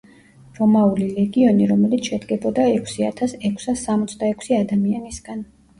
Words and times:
რომაული 0.59 1.09
ლეგიონი, 1.17 1.67
რომელიც 1.73 2.11
შედგებოდა 2.13 2.67
ექვსი 2.79 3.07
ათას 3.13 3.39
ექვსას 3.53 3.87
სამოცდაექვსი 3.91 4.63
ადამიანისგან. 4.65 5.51